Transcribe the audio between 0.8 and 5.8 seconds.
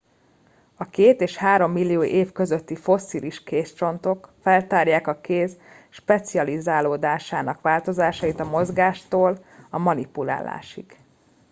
két és három millió év közötti fosszilis kézcsontok feltárják a kéz